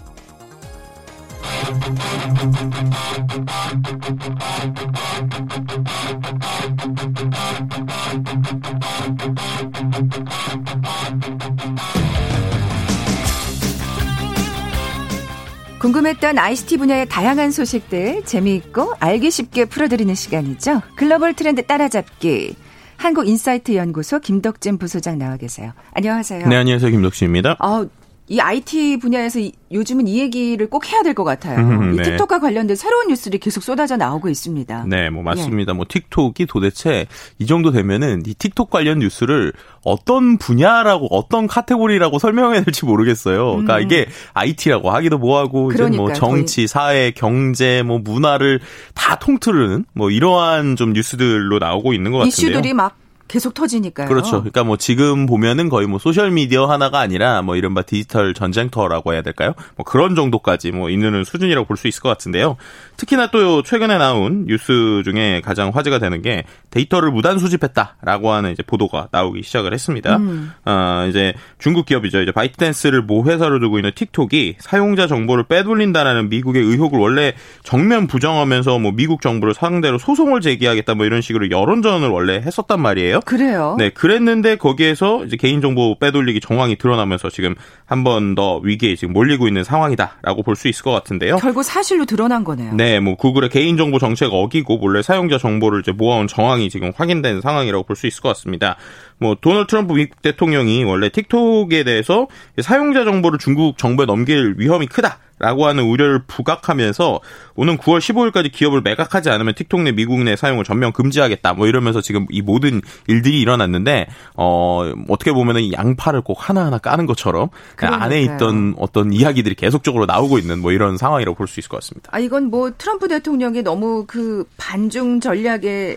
[15.79, 20.81] 궁금했던 ICT 분야의 다양한 소식들 재미있고 알기 쉽게 풀어드리는 시간이죠.
[20.95, 22.55] 글로벌 트렌드 따라잡기.
[22.97, 25.71] 한국인사이트 연구소 김덕진 부소장 나와 계세요.
[25.93, 26.47] 안녕하세요.
[26.47, 26.91] 네, 안녕하세요.
[26.91, 27.55] 김덕진입니다.
[27.59, 27.85] 아,
[28.31, 31.59] 이 IT 분야에서 이, 요즘은 이 얘기를 꼭 해야 될 것 같아요.
[31.59, 32.03] 음, 네.
[32.03, 34.85] 이 틱톡과 관련된 새로운 뉴스들이 계속 쏟아져 나오고 있습니다.
[34.87, 35.71] 네, 뭐 맞습니다.
[35.71, 35.75] 예.
[35.75, 37.07] 뭐 틱톡이 도대체
[37.39, 39.51] 이 정도 되면은 이 틱톡 관련 뉴스를
[39.83, 43.47] 어떤 분야라고 어떤 카테고리라고 설명해야 될지 모르겠어요.
[43.51, 43.81] 그러니까 음.
[43.81, 46.67] 이게 IT라고 하기도 뭐하고 이제 뭐 정치.
[46.67, 48.59] 사회, 경제, 뭐 문화를
[48.93, 52.49] 다 통틀은 뭐 이러한 좀 뉴스들로 나오고 있는 것 같은데요.
[52.51, 52.95] 이슈들이 막
[53.29, 54.07] 계속 터지니까요.
[54.09, 54.31] 그렇죠.
[54.39, 59.21] 그러니까 뭐 지금 보면은 거의 뭐 소셜 미디어 하나가 아니라 뭐 이른바 디지털 전쟁터라고 해야
[59.21, 59.53] 될까요?
[59.77, 62.57] 뭐 그런 정도까지 뭐 있는 수준이라고 볼 수 있을 것 같은데요.
[62.97, 68.63] 특히나 또 최근에 나온 뉴스 중에 가장 화제가 되는 게 데이터를 무단 수집했다라고 하는 이제
[68.63, 70.17] 보도가 나오기 시작을 했습니다.
[70.17, 70.51] 음.
[70.65, 72.21] 어, 이제 중국 기업이죠.
[72.21, 78.79] 이제 바이트댄스를 모 회사로 두고 있는 틱톡이 사용자 정보를 빼돌린다라는 미국의 의혹을 원래 정면 부정하면서
[78.79, 83.18] 뭐 미국 정부를 상대로 소송을 제기하겠다 뭐 이런 식으로 여론전을 원래 했었단 말이에요.
[83.25, 83.75] 그래요?
[83.77, 87.55] 네, 그랬는데 거기에서 이제 개인정보 빼돌리기 정황이 드러나면서 지금
[87.85, 91.37] 한 번 더 위기에 지금 몰리고 있는 상황이다라고 볼 수 있을 것 같은데요.
[91.37, 92.73] 결국 사실로 드러난 거네요.
[92.73, 97.83] 네, 뭐 구글의 개인정보 정책 어기고 몰래 사용자 정보를 이제 모아온 정황이 지금 확인된 상황이라고
[97.83, 98.75] 볼 수 있을 것 같습니다.
[99.19, 102.27] 뭐 도널드 트럼프 미국 대통령이 원래 틱톡에 대해서
[102.61, 105.19] 사용자 정보를 중국 정부에 넘길 위험이 크다.
[105.41, 107.21] 라고 하는 우려를 부각하면서
[107.55, 111.53] 오는 9월 15일까지 기업을 매각하지 않으면 틱톡 내 미국 내 사용을 전면 금지하겠다.
[111.53, 117.05] 뭐 이러면서 지금 이 모든 일들이 일어났는데 어 어떻게 보면은 이 양파를 꼭 하나하나 까는
[117.05, 121.77] 것처럼 안에 있던 어떤 이야기들이 계속적으로 나오고 있는 뭐 이런 상황이라고 볼 수 있을 것
[121.77, 122.09] 같습니다.
[122.11, 125.95] 아 이건 뭐 트럼프 대통령이 너무 그 반중 전략에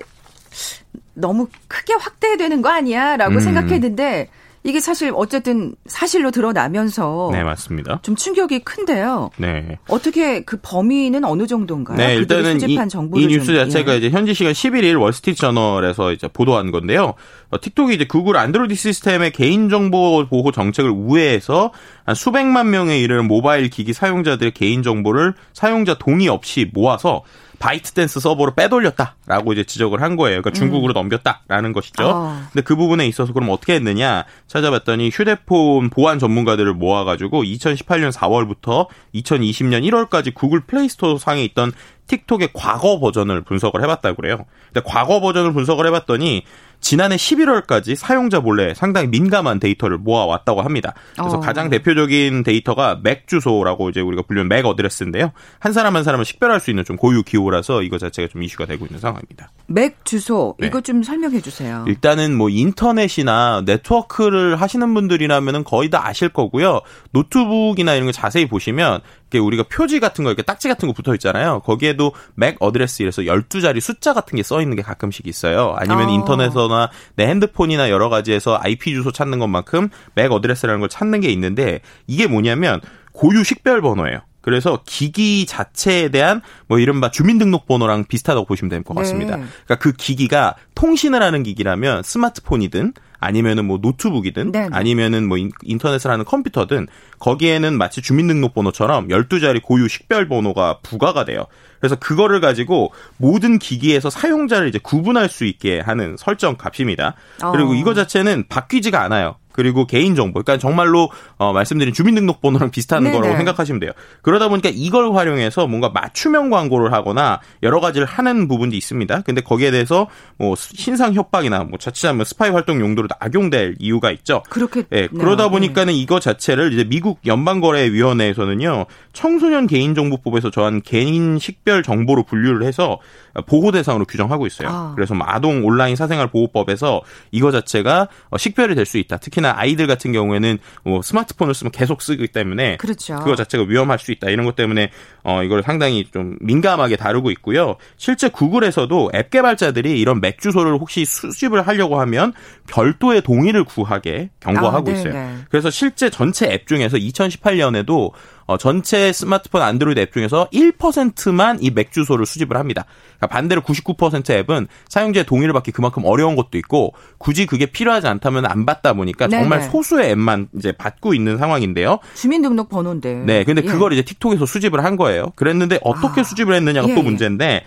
[1.14, 3.40] 너무 크게 확대되는 거 아니야라고 음.
[3.40, 4.28] 생각했는데
[4.64, 7.98] 이게 사실 어쨌든 사실로 드러나면서 네 맞습니다.
[8.02, 9.30] 좀 충격이 큰데요.
[9.36, 9.78] 네.
[9.88, 11.96] 어떻게 그 범위는 어느 정도인가요?
[11.96, 13.96] 네 일단은 이, 이, 뉴스 좀, 자체가 예.
[13.96, 17.14] 이제 현지 시간 11일 월스트리트 저널에서 이제 보도한 건데요.
[17.50, 21.72] 어, 틱톡이 이제 구글 안드로이드 시스템의 개인정보 보호 정책을 우회해서
[22.04, 27.22] 한 수백만 명에 이르는 모바일 기기 사용자들의 개인정보를 사용자 동의 없이 모아서
[27.62, 30.42] 바이트댄스 서버로 빼돌렸다라고 이제 지적을 한 거예요.
[30.42, 30.94] 그러니까 중국으로 음.
[30.94, 32.08] 넘겼다라는 것이죠.
[32.08, 32.42] 어.
[32.52, 39.88] 근데 그 부분에 있어서 그럼 어떻게 했느냐 찾아봤더니 휴대폰 보안 전문가들을 모아가지고 2018년 4월부터 2020년
[39.88, 41.72] 1월까지 구글 플레이스토어 상에 있던
[42.08, 44.44] 틱톡의 과거 버전을 분석을 해봤다고 그래요.
[44.72, 46.42] 근데 과거 버전을 분석을 해봤더니
[46.82, 50.92] 지난해 11월까지 사용자 몰래 상당히 민감한 데이터를 모아왔다고 합니다.
[51.16, 51.40] 그래서 어.
[51.40, 55.32] 가장 대표적인 데이터가 MAC 주소라고 이제 우리가 불리는 MAC address인데요.
[55.60, 58.84] 한 사람 한 사람을 식별할 수 있는 좀 고유 기호라서 이거 자체가 좀 이슈가 되고
[58.84, 59.50] 있는 상황입니다.
[59.68, 60.66] MAC 주소 네.
[60.66, 61.84] 이거 좀 설명해 주세요.
[61.86, 66.80] 일단은 뭐 인터넷이나 네트워크를 하시는 분들이라면은 거의 다 아실 거고요.
[67.12, 69.00] 노트북이나 이런 거 자세히 보시면
[69.38, 71.60] 우리가 표지 같은 거 이렇게 딱지 같은 거 붙어 있잖아요.
[71.60, 75.74] 거기에도 MAC address 이래서 12자리 숫자 같은 게 써 있는 게 가끔씩 있어요.
[75.78, 76.12] 아니면 어.
[76.12, 81.80] 인터넷에서나 내 핸드폰이나 여러 가지에서 IP 주소 찾는 것만큼 MAC address라는 걸 찾는 게 있는데
[82.06, 82.80] 이게 뭐냐면
[83.12, 84.20] 고유 식별 번호예요.
[84.40, 89.36] 그래서 기기 자체에 대한 뭐 이른바 주민등록번호랑 비슷하다고 보시면 될 것 같습니다.
[89.36, 89.44] 네.
[89.64, 94.68] 그러니까 그 기기가 통신을 하는 기기라면 스마트폰이든 아니면은 뭐 노트북이든 네네.
[94.72, 96.88] 아니면은 뭐 인터넷을 하는 컴퓨터든
[97.20, 101.46] 거기에는 마치 주민등록번호처럼 12자리 고유 식별 번호가 부과가 돼요.
[101.78, 107.14] 그래서 그거를 가지고 모든 기기에서 사용자를 이제 구분할 수 있게 하는 설정 값입니다.
[107.52, 107.74] 그리고 어.
[107.74, 109.36] 이거 자체는 바뀌지가 않아요.
[109.52, 113.16] 그리고 개인정보, 그러니까 정말로 어, 말씀드린 주민등록번호랑 비슷한 네네.
[113.16, 113.92] 거라고 생각하시면 돼요.
[114.22, 119.22] 그러다 보니까 이걸 활용해서 뭔가 맞춤형 광고를 하거나 여러 가지를 하는 부분도 있습니다.
[119.22, 124.42] 근데 거기에 대해서 뭐 신상 협박이나 뭐 자칫하면 스파이 활동 용도로 악용될 이유가 있죠.
[124.48, 125.50] 그렇게 네, 그러다 네.
[125.50, 132.98] 보니까는 이거 자체를 이제 미국 연방거래위원회에서는요 청소년 개인정보법에서 저한 개인 식별 정보로 분류를 해서
[133.46, 134.68] 보호 대상으로 규정하고 있어요.
[134.68, 134.92] 아.
[134.94, 139.16] 그래서 뭐 아동 온라인 사생활 보호법에서 이거 자체가 어, 식별이 될 수 있다.
[139.16, 143.16] 특히나 아이들 같은 경우에는 뭐 스마트폰을 쓰면 계속 쓰기 때문에 그렇죠.
[143.20, 144.28] 그거 자체가 위험할 수 있다.
[144.28, 144.90] 이런 것 때문에
[145.22, 147.76] 어 이걸 상당히 좀 민감하게 다루고 있고요.
[147.96, 152.32] 실제 구글에서도 앱 개발자들이 이런 맥 주소를 혹시 수집을 하려고 하면
[152.66, 155.36] 별도의 동의를 구하게 경고하고 아, 있어요.
[155.48, 158.10] 그래서 실제 전체 앱 중에서 2018년에도
[158.46, 162.84] 어, 전체 스마트폰 안드로이드 앱 중에서 1%만 이 맥 주소를 수집을 합니다.
[163.18, 168.44] 그러니까 반대로 99% 앱은 사용자의 동의를 받기 그만큼 어려운 것도 있고 굳이 그게 필요하지 않다면
[168.46, 169.42] 안 받다 보니까 네네.
[169.42, 171.98] 정말 소수의 앱만 이제 받고 있는 상황인데요.
[172.14, 173.22] 주민등록 번호인데.
[173.26, 173.66] 네, 근데 예.
[173.66, 175.32] 그걸 이제 틱톡에서 수집을 한 거예요.
[175.36, 176.24] 그랬는데 어떻게 아.
[176.24, 177.02] 수집을 했느냐가 예, 또 예.
[177.04, 177.64] 문제인데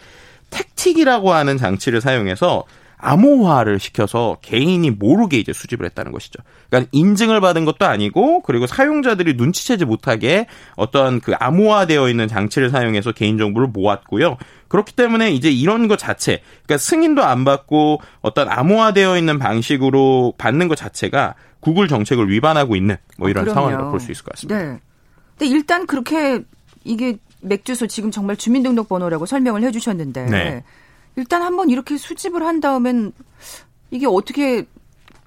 [0.51, 2.63] 택틱이라고 하는 장치를 사용해서
[3.06, 6.39] 암호화를 시켜서 개인이 모르게 이제 수집을 했다는 것이죠.
[6.70, 13.12] 그러니까 인증을 받은 것도 아니고 그리고 사용자들이 눈치채지 못하게 어떤 그 암호화되어 있는 장치를 사용해서
[13.12, 14.38] 개인 정보를 모았고요.
[14.68, 20.68] 그렇기 때문에 이제 이런 것 자체, 그러니까 승인도 안 받고 어떤 암호화되어 있는 방식으로 받는
[20.68, 24.60] 것 자체가 구글 정책을 위반하고 있는 뭐 이런 아, 상황이라고 볼 수 있을 것 같습니다.
[24.60, 24.80] 네.
[25.38, 26.41] 근데 일단 그렇게
[26.84, 30.63] 이게 맥주소 지금 정말 주민등록번호라고 설명을 해주셨는데 네.
[31.15, 33.13] 일단 한번 이렇게 수집을 한 다음엔
[33.91, 34.65] 이게 어떻게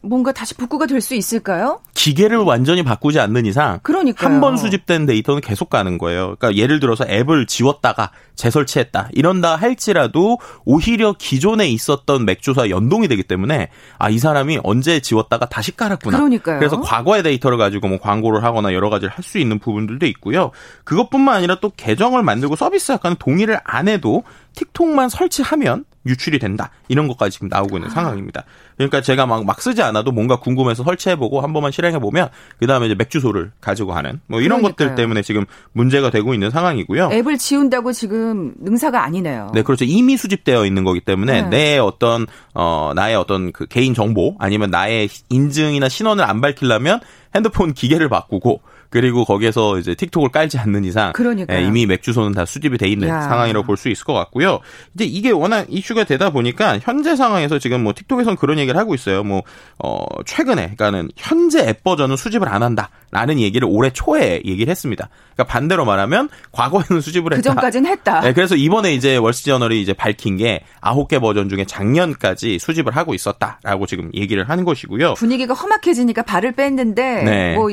[0.01, 1.81] 뭔가 다시 복구가 될 수 있을까요?
[1.95, 3.81] 기계를 완전히 바꾸지 않는 이상
[4.25, 6.37] 한 번 수집된 데이터는 계속 가는 거예요.
[6.39, 13.69] 그러니까 예를 들어서 앱을 지웠다가 재설치했다 이런다 할지라도 오히려 기존에 있었던 맥주사 연동이 되기 때문에
[13.99, 16.17] 아 이 사람이 언제 지웠다가 다시 깔았구나.
[16.17, 16.59] 그러니까요.
[16.61, 20.53] 그래서 과거의 데이터를 가지고 뭐 광고를 하거나 여러 가지를 할 수 있는 부분들도 있고요.
[20.85, 24.23] 그것뿐만 아니라 또 계정을 만들고 서비스 약간 동의를 안 해도
[24.55, 26.71] 틱톡만 설치하면 유출이 된다.
[26.89, 27.93] 이런 것까지 지금 나오고 있는 아.
[27.93, 28.45] 상황입니다.
[28.77, 32.95] 그러니까 제가 막, 막 쓰지 않아도 뭔가 궁금해서 설치해보고 한 번만 실행해보면 그 다음에 이제
[32.95, 34.89] 맥주소를 가지고 하는 뭐 이런 그러니까요.
[34.89, 37.11] 것들 때문에 지금 문제가 되고 있는 상황이고요.
[37.13, 39.51] 앱을 지운다고 지금 능사가 아니네요.
[39.55, 39.85] 네, 그렇죠.
[39.85, 41.49] 이미 수집되어 있는 거기 때문에 네.
[41.49, 47.01] 내 어떤, 어, 나의 어떤 그 개인 정보 아니면 나의 인증이나 신원을 안 밝히려면
[47.35, 51.13] 핸드폰 기계를 바꾸고 그리고 거기에서 이제 틱톡을 깔지 않는 이상
[51.51, 53.23] 예, 이미 맥 주소는 다 수집이 돼 있는 야.
[53.23, 54.61] 상황이라고 볼 수 있을 것 같고요.
[54.95, 59.23] 이제 이게 워낙 이슈가 되다 보니까 현재 상황에서 지금 뭐 틱톡에서는 그런 얘기를 하고 있어요.
[59.23, 59.43] 뭐
[59.79, 65.09] 어, 최근에 그러니까는 현재 앱 버전은 수집을 안 한다라는 얘기를 올해 초에 얘기를 했습니다.
[65.35, 67.41] 그러니까 반대로 말하면 과거에는 수집을 했다.
[67.41, 68.21] 그 전까지는 했다.
[68.21, 73.15] 네, 그래서 이번에 이제 월스트저널이 이제 밝힌 게 아홉 개 버전 중에 작년까지 수집을 하고
[73.15, 75.15] 있었다라고 지금 얘기를 하는 것이고요.
[75.15, 77.55] 분위기가 험악해지니까 발을 뺐는데 네.
[77.55, 77.69] 뭐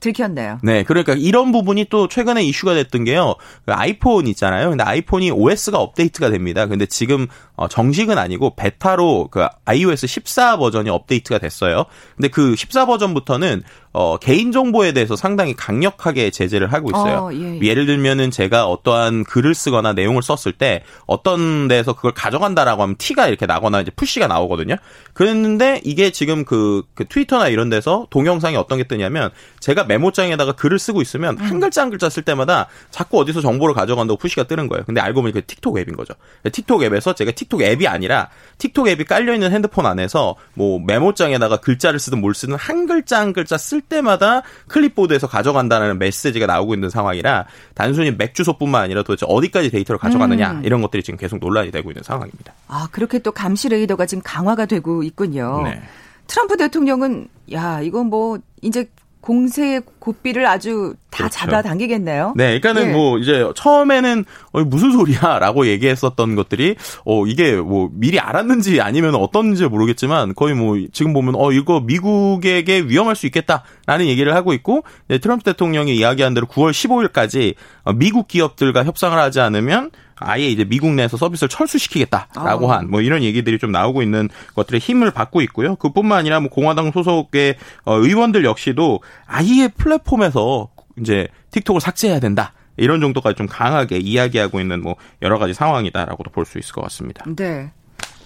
[0.00, 0.58] 들켰네요.
[0.62, 3.34] 네, 그러니까 이런 부분이 또 최근에 이슈가 됐던 게요.
[3.64, 4.70] 그 아이폰 있잖아요.
[4.70, 6.66] 근데 아이폰이 OS가 업데이트가 됩니다.
[6.66, 7.26] 근데 지금
[7.56, 11.84] 어, 정식은 아니고 베타로 그 iOS 14 버전이 업데이트가 됐어요.
[12.16, 13.62] 근데 그 14 버전부터는
[13.96, 17.26] 어, 개인 정보에 대해서 상당히 강력하게 제재를 하고 있어요.
[17.26, 17.74] 어, 예, 예.
[17.74, 23.28] 를 들면은 제가 어떠한 글을 쓰거나 내용을 썼을 때 어떤 데서 그걸 가져간다라고 하면 티가
[23.28, 24.74] 이렇게 나거나 이제 푸시가 나오거든요.
[25.12, 30.80] 그랬는데 이게 지금 그, 그 트위터나 이런 데서 동영상이 어떤 게 뜨냐면 제가 메모장에다가 글을
[30.80, 31.44] 쓰고 있으면 음.
[31.44, 34.84] 한 글자 한 글자 쓸 때마다 자꾸 어디서 정보를 가져간다고 push가 뜨는 거예요.
[34.84, 36.14] 근데 알고 보니까 틱톡 앱인 거죠.
[36.50, 38.28] 틱톡 앱에서 제가 틱톡 앱이 아니라
[38.58, 43.32] 틱톡 앱이 깔려 있는 핸드폰 안에서 뭐 메모장에다가 글자를 쓰든 뭘 쓰든 한 글자 한
[43.32, 49.70] 글자 쓸 때마다 클립보드에서 가져간다는 메시지가 나오고 있는 상황이라 단순히 MAC 주소뿐만 아니라 도대체 어디까지
[49.70, 50.64] 데이터를 가져가느냐 음.
[50.64, 52.52] 이런 것들이 지금 계속 논란이 되고 있는 상황입니다.
[52.68, 55.62] 아 그렇게 또 감시 레이더가 지금 강화가 되고 있군요.
[55.64, 55.82] 네.
[56.26, 58.88] 트럼프 대통령은 야 이건 뭐 이제
[59.24, 61.34] 공세의 고삐를 아주 다 그렇죠.
[61.34, 62.34] 잡아당기겠네요.
[62.36, 62.92] 네, 그러니까는 네.
[62.92, 69.64] 뭐 이제 처음에는 어, 무슨 소리야라고 얘기했었던 것들이 어 이게 뭐 미리 알았는지 아니면 어떤지
[69.64, 75.16] 모르겠지만 거의 뭐 지금 보면 어 이거 미국에게 위험할 수 있겠다라는 얘기를 하고 있고 네,
[75.16, 80.90] 트럼프 대통령이 이야기한 대로 9월 15일까지 어, 미국 기업들과 협상을 하지 않으면 아예 이제 미국
[80.92, 82.78] 내에서 서비스를 철수시키겠다라고 아.
[82.78, 85.76] 한뭐 이런 얘기들이 좀 나오고 있는 것들의 힘을 받고 있고요.
[85.76, 90.68] 그뿐만 아니라 뭐 공화당 소속의 어, 의원들 역시도 아예 플랫폼에서
[91.00, 92.52] 이제 틱톡을 삭제해야 된다.
[92.76, 97.24] 이런 정도까지 좀 강하게 이야기하고 있는 뭐 여러 가지 상황이다라고도 볼 수 있을 것 같습니다.
[97.36, 97.70] 네.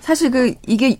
[0.01, 0.99] 사실 그 이게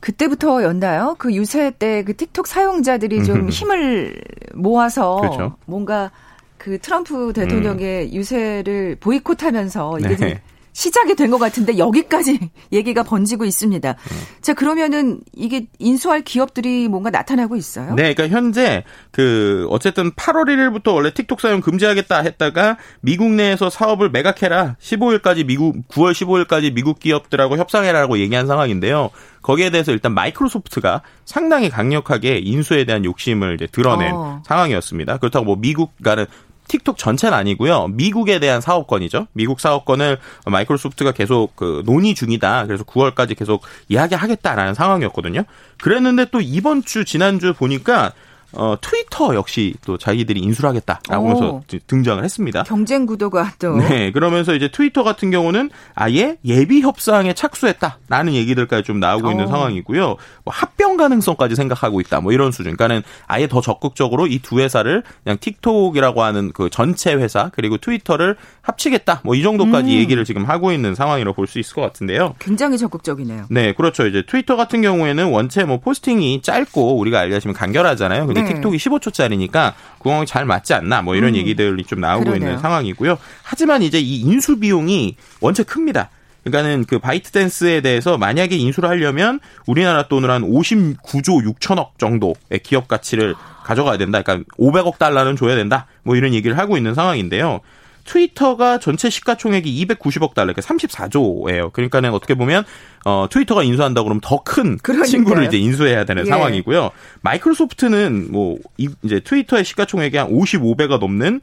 [0.00, 1.16] 그때부터 였나요?
[1.18, 4.14] 그 유세 때 그 틱톡 사용자들이 좀 힘을
[4.54, 5.56] 모아서 그렇죠.
[5.66, 6.10] 뭔가
[6.58, 8.12] 그 트럼프 대통령의 음.
[8.12, 10.42] 유세를 보이콧하면서 이게 네.
[10.76, 12.38] 시작이 된 것 같은데 여기까지
[12.70, 13.90] 얘기가 번지고 있습니다.
[13.90, 14.16] 음.
[14.42, 17.94] 자 그러면은 이게 인수할 기업들이 뭔가 나타나고 있어요?
[17.94, 24.10] 네, 그러니까 현재 그 어쨌든 8월 1일부터 원래 틱톡 사용 금지하겠다 했다가 미국 내에서 사업을
[24.10, 29.10] 매각해라 15일까지 미국 9월 15일까지 미국 기업들하고 협상해라라고 얘기한 상황인데요.
[29.40, 34.42] 거기에 대해서 일단 마이크로소프트가 상당히 강력하게 인수에 대한 욕심을 이제 드러낸 어.
[34.44, 35.18] 상황이었습니다.
[35.18, 36.26] 그렇다고 뭐 미국, 그러니까는
[36.68, 37.88] 틱톡 전체는 아니고요.
[37.88, 39.28] 미국에 대한 사업권이죠.
[39.32, 42.66] 미국 사업권을 마이크로소프트가 계속 그 논의 중이다.
[42.66, 45.44] 그래서 9월까지 계속 이야기하겠다라는 상황이었거든요.
[45.80, 48.12] 그랬는데 또 이번 주 지난주 보니까
[48.56, 52.62] 어, 트위터 역시 또 자기들이 인수를 하겠다라고 해서 등장을 했습니다.
[52.64, 53.76] 경쟁 구도가 또.
[53.76, 54.10] 네.
[54.12, 59.30] 그러면서 이제 트위터 같은 경우는 아예 예비 협상에 착수했다라는 얘기들까지 좀 나오고 오.
[59.32, 60.04] 있는 상황이고요.
[60.44, 62.20] 뭐 합병 가능성까지 생각하고 있다.
[62.20, 62.76] 뭐 이런 수준.
[62.76, 68.36] 그러니까는 아예 더 적극적으로 이 두 회사를 그냥 틱톡이라고 하는 그 전체 회사 그리고 트위터를
[68.62, 69.20] 합치겠다.
[69.24, 69.98] 뭐 이 정도까지 음.
[69.98, 72.34] 얘기를 지금 하고 있는 상황이라고 볼 수 있을 것 같은데요.
[72.38, 73.46] 굉장히 적극적이네요.
[73.50, 73.72] 네.
[73.72, 74.06] 그렇죠.
[74.06, 78.26] 이제 트위터 같은 경우에는 원체 뭐 posting이 짧고 우리가 알다시피 간결하잖아요.
[78.26, 78.45] 근데 네.
[78.46, 81.36] 틱톡이 15초짜리니까 궁합이 잘 맞지 않나 뭐 이런 음.
[81.36, 82.48] 얘기들이 좀 나오고 그러네요.
[82.48, 83.18] 있는 상황이고요.
[83.42, 86.10] 하지만 이제 이 인수 비용이 원체 큽니다.
[86.44, 92.86] 그러니까는 그 바이트 댄스에 대해서 만약에 인수를 하려면 우리나라 돈으로 한 59조 6천억 정도의 기업
[92.86, 94.22] 가치를 가져가야 된다.
[94.22, 95.86] 그러니까 500억 달러는 줘야 된다.
[96.04, 97.60] 뭐 이런 얘기를 하고 있는 상황인데요.
[98.06, 101.72] 트위터가 전체 시가총액이 290억 달러, 그러니까 34조예요.
[101.72, 102.64] 그러니까는 어떻게 보면
[103.04, 106.30] 어 트위터가 인수한다 그러면 더 큰 친구를 이제 인수해야 되는 예.
[106.30, 106.90] 상황이고요.
[107.22, 111.40] 마이크로소프트는 뭐 이제 트위터의 시가총액이 한 55배가 넘는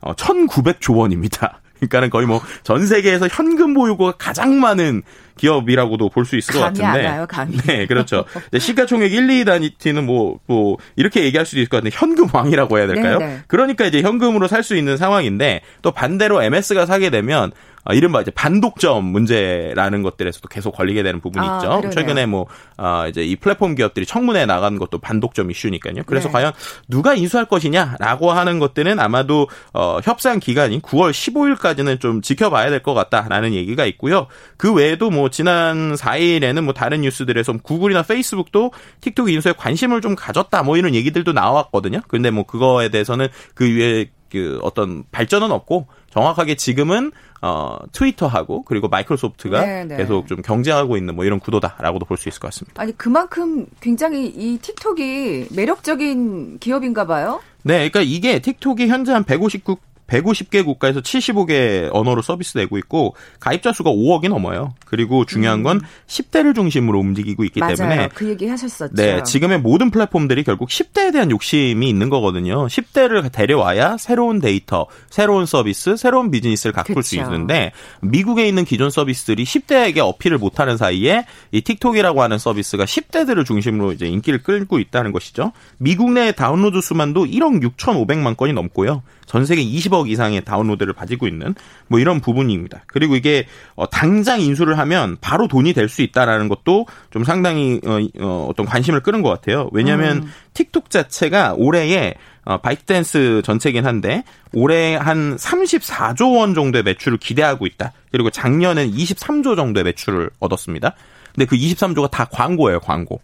[0.00, 1.60] 어 1,900조 원입니다.
[1.78, 5.02] 그러니까는 거의 뭐 전 세계에서 현금 보유고가 가장 많은
[5.36, 6.84] 기업이라고도 볼 수 있을 것 같은데.
[6.86, 7.56] 알아요, 감이.
[7.58, 8.24] 네, 그렇죠.
[8.58, 12.86] 시가총액 1, 2 단위티는 뭐, 뭐, 이렇게 얘기할 수도 있을 것 같은데, 현금 왕이라고 해야
[12.86, 13.18] 될까요?
[13.18, 13.40] 네네.
[13.46, 17.52] 그러니까 이제 현금으로 살 수 있는 상황인데, 또 반대로 MS가 사게 되면,
[17.86, 21.68] 아, 이른바 이제 반독점 문제라는 것들에서도 계속 걸리게 되는 부분이 아, 있죠.
[21.68, 21.90] 그러네요.
[21.90, 22.46] 최근에 뭐,
[22.76, 26.02] 아, 이제 이 플랫폼 기업들이 청문회 나간 것도 반독점 이슈니까요.
[26.06, 26.32] 그래서 네.
[26.32, 26.52] 과연
[26.88, 32.94] 누가 인수할 것이냐라고 하는 것들은 아마도, 어, 협상 기간인 9월 15일까지는 좀 지켜봐야 될 것
[32.94, 34.26] 같다라는 얘기가 있고요.
[34.56, 40.62] 그 외에도 뭐, 지난 4일에는 뭐 다른 뉴스들에서 구글이나 페이스북도 틱톡 인수에 관심을 좀 가졌다
[40.62, 42.00] 뭐 이런 얘기들도 나왔거든요.
[42.08, 47.12] 근데 뭐 그거에 대해서는 그 위에 그 어떤 발전은 없고 정확하게 지금은
[47.42, 49.84] 어 트위터하고 그리고 마이크로소프트가 네네.
[49.84, 49.96] 네.
[49.98, 52.80] 계속 좀 경쟁하고 있는 뭐 이런 구도다라고도 볼 수 있을 것 같습니다.
[52.80, 57.40] 아니 그만큼 굉장히 이 틱톡이 매력적인 기업인가 봐요.
[57.62, 63.90] 네, 그러니까 이게 틱톡이 현재 한 159, 150개 국가에서 75개 언어로 서비스되고 있고 가입자 수가
[63.90, 64.74] 5억이 넘어요.
[64.84, 65.80] 그리고 중요한 건 음.
[66.06, 67.76] 10대를 중심으로 움직이고 있기 맞아요.
[67.76, 68.94] 때문에 그 얘기 하셨었죠.
[68.94, 72.66] 네, 지금의 모든 플랫폼들이 결국 10대에 대한 욕심이 있는 거거든요.
[72.66, 77.08] 10대를 데려와야 새로운 데이터, 새로운 서비스, 새로운 비즈니스를 가꿀 그쵸.
[77.08, 82.84] 수 있는데 미국에 있는 기존 서비스들이 10대에게 어필을 못 하는 사이에 이 틱톡이라고 하는 서비스가
[82.84, 85.52] 10대들을 중심으로 이제 인기를 끌고 있다는 것이죠.
[85.78, 89.02] 미국 내 다운로드 수만도 1억 6,500만 건이 넘고요.
[89.26, 91.54] 전 세계 20억 이상의 다운로드를 가지고 있는
[91.88, 92.82] 뭐 이런 부분입니다.
[92.86, 97.98] 그리고 이게 어, 당장 인수를 하면 바로 돈이 될 수 있다라는 것도 좀 상당히 어,
[98.20, 99.68] 어, 어떤 관심을 끄는 것 같아요.
[99.72, 100.32] 왜냐하면 음.
[100.54, 107.92] 틱톡 자체가 올해에 어, 바이트댄스 전체긴 한데 올해 한 34조 원 정도의 매출을 기대하고 있다.
[108.12, 110.94] 그리고 작년엔 23조 정도의 매출을 얻었습니다.
[111.34, 113.20] 근데 그 23조가 다 광고예요, 광고.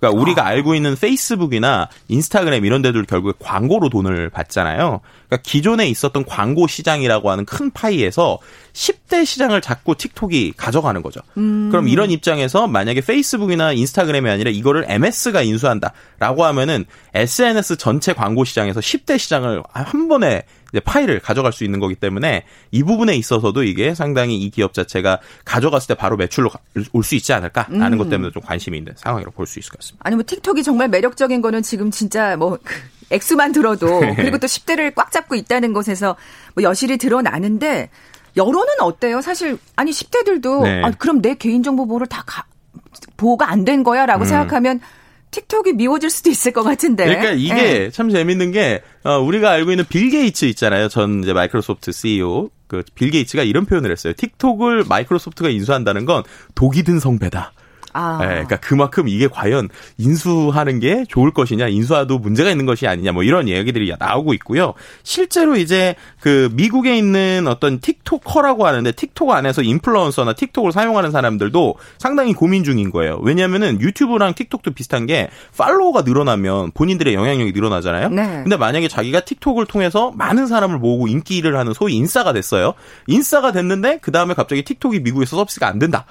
[0.00, 0.46] 그러니까 우리가 아.
[0.46, 5.00] 알고 있는 페이스북이나 인스타그램 이런 데들 결국에 광고로 돈을 받잖아요.
[5.26, 8.38] 그러니까 기존에 있었던 광고 시장이라고 하는 큰 파이에서
[8.72, 11.20] 10대 시장을 자꾸 틱톡이 가져가는 거죠.
[11.36, 11.68] 음.
[11.70, 18.80] 그럼 이런 입장에서 만약에 페이스북이나 인스타그램이 아니라 이거를 MS가 인수한다라고 하면은 SNS 전체 광고 시장에서
[18.80, 23.94] 10대 시장을 한 번에 이제 파일을 가져갈 수 있는 거기 때문에 이 부분에 있어서도 이게
[23.94, 26.50] 상당히 이 기업 자체가 가져갔을 때 바로 매출로
[26.92, 27.98] 올 수 있지 않을까라는 음.
[27.98, 30.02] 것 때문에 좀 관심이 있는 상황이라고 볼 수 있을 것 같습니다.
[30.06, 32.58] 아니 뭐 틱톡이 정말 매력적인 거는 지금 진짜 뭐
[33.10, 34.14] 액수만 들어도 네.
[34.14, 36.16] 그리고 또 10대를 꽉 잡고 있다는 것에서
[36.54, 37.90] 뭐 여실히 드러나는데
[38.36, 39.20] 여론은 어때요?
[39.20, 40.82] 사실 아니 10대들도 네.
[40.84, 42.44] 아, 그럼 내 개인정보 보호를 다 가,
[43.16, 44.28] 보호가 안 된 거야라고 음.
[44.28, 44.80] 생각하면
[45.30, 47.04] 틱톡이 미워질 수도 있을 것 같은데.
[47.04, 47.90] 그러니까 이게 네.
[47.90, 50.88] 참 재밌는 게 어, 우리가 알고 있는 빌 게이츠 있잖아요.
[50.88, 54.12] 전 이제 마이크로소프트 CEO 그 빌 게이츠가 이런 표현을 했어요.
[54.16, 56.22] 틱톡을 마이크로소프트가 인수한다는 건
[56.54, 57.52] 독이 든 성배다.
[57.92, 58.18] 아.
[58.20, 63.22] 네, 그러니까 그만큼 이게 과연 인수하는 게 좋을 것이냐, 인수해도 문제가 있는 것이 아니냐, 뭐
[63.22, 64.74] 이런 얘기들이 나오고 있고요.
[65.02, 72.32] 실제로 이제 그 미국에 있는 어떤 틱톡커라고 하는데 틱톡 안에서 인플루언서나 틱톡을 사용하는 사람들도 상당히
[72.32, 73.18] 고민 중인 거예요.
[73.22, 78.08] 왜냐면은 유튜브랑 틱톡도 비슷한 게 팔로워가 늘어나면 본인들의 영향력이 늘어나잖아요.
[78.10, 78.40] 네.
[78.42, 82.74] 근데 만약에 자기가 틱톡을 통해서 많은 사람을 모으고 인기를 하는 소위 인싸가 됐어요.
[83.06, 86.04] 인싸가 됐는데 그 다음에 갑자기 틱톡이 미국에서 서비스가 안 된다.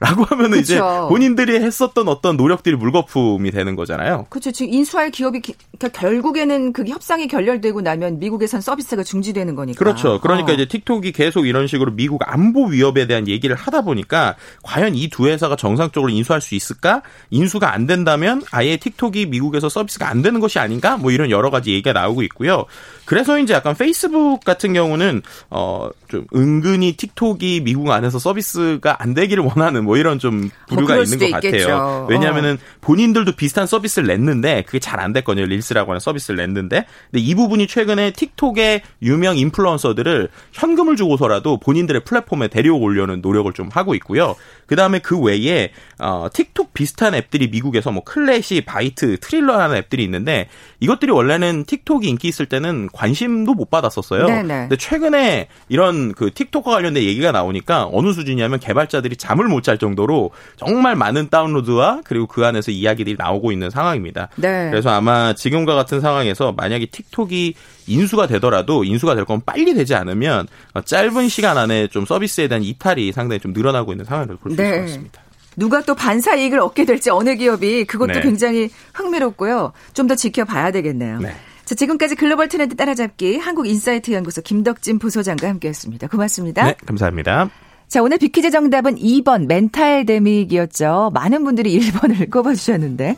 [0.00, 0.60] 라고 하면은 그쵸.
[0.60, 4.26] 이제 본인들이 했었던 어떤 노력들이 물거품이 되는 거잖아요.
[4.30, 4.50] 그렇죠.
[4.50, 9.78] 지금 인수할 기업이 기, 그러니까 결국에는 그 협상이 결렬되고 나면 미국에선 서비스가 중지되는 거니까.
[9.78, 10.18] 그렇죠.
[10.20, 10.54] 그러니까 어.
[10.54, 15.26] 이제 틱톡이 계속 이런 식으로 미국 안보 위협에 대한 얘기를 하다 보니까 과연 이 두
[15.26, 17.02] 회사가 정상적으로 인수할 수 있을까?
[17.30, 20.96] 인수가 안 된다면 아예 틱톡이 미국에서 서비스가 안 되는 것이 아닌가?
[20.96, 22.64] 뭐 이런 여러 가지 얘기가 나오고 있고요.
[23.04, 29.44] 그래서 이제 약간 페이스북 같은 경우는 어 좀 은근히 틱톡이 미국 안에서 서비스가 안 되기를
[29.44, 31.66] 원하는 뭐 이런 좀 부류가 뭐 있는 것 있겠죠.
[31.66, 32.06] 같아요.
[32.08, 32.78] 왜냐하면은 어.
[32.80, 35.46] 본인들도 비슷한 서비스를 냈는데 그게 잘 안 됐거든요.
[35.46, 42.48] 릴스라고 하는 서비스를 냈는데 근데 이 부분이 최근에 틱톡의 유명 인플루언서들을 현금을 주고서라도 본인들의 플랫폼에
[42.48, 44.36] 데려오려는 노력을 좀 하고 있고요.
[44.66, 50.48] 그 다음에 그 외에 어, 틱톡 비슷한 앱들이 미국에서 뭐 클래시, 바이트, 트릴러라는 앱들이 있는데
[50.78, 54.26] 이것들이 원래는 틱톡이 인기 있을 때는 관심도 못 받았었어요.
[54.26, 54.68] 네네.
[54.68, 60.94] 근데 최근에 이런 그 틱톡과 관련된 얘기가 나오니까 어느 수준이냐면 개발자들이 잠을 못잘 정도로 정말
[60.94, 64.28] 많은 다운로드와 그리고 그 안에서 이야기들이 나오고 있는 상황입니다.
[64.36, 64.68] 네.
[64.70, 67.54] 그래서 아마 지금과 같은 상황에서 만약에 틱톡이
[67.88, 70.46] 인수가 되더라도 인수가 될 건 빨리 되지 않으면
[70.84, 74.68] 짧은 시간 안에 좀 서비스에 대한 이탈이 상당히 좀 늘어나고 있는 상황을 볼수 네.
[74.68, 75.22] 있을 것 같습니다.
[75.56, 78.20] 누가 또 반사 이익을 얻게 될지 어느 기업이 그것도 네.
[78.20, 79.72] 굉장히 흥미롭고요.
[79.94, 81.18] 좀 더 지켜봐야 되겠네요.
[81.20, 81.34] 네.
[81.64, 86.08] 자, 지금까지 글로벌 트렌드 따라잡기 한국인사이트 연구소 김덕진 부소장과 함께했습니다.
[86.08, 86.64] 고맙습니다.
[86.64, 87.48] 네, 감사합니다.
[87.90, 91.10] 자, 오늘 비퀴즈 정답은 2번 mentaldemic이었죠.
[91.12, 93.16] 많은 분들이 1번을 꼽아주셨는데.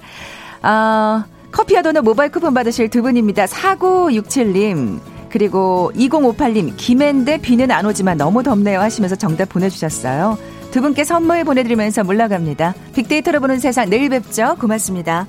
[0.62, 3.44] 아, 커피와 도넛 모바일 쿠폰 받으실 두 분입니다.
[3.44, 4.98] 4967님.
[5.28, 10.38] 그리고 2058님, 김앤데 비는 안 오지만 너무 덥네요 하시면서 정답 보내주셨어요.
[10.70, 12.74] 두 분께 선물 보내드리면서 물러갑니다.
[12.94, 14.56] 빅데이터로 보는 세상 내일 뵙죠.
[14.58, 15.26] 고맙습니다.